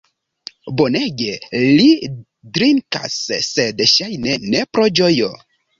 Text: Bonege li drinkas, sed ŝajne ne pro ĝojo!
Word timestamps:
Bonege 0.79 1.35
li 1.81 1.87
drinkas, 2.57 3.21
sed 3.53 3.87
ŝajne 3.95 4.39
ne 4.53 4.69
pro 4.73 4.93
ĝojo! 4.99 5.35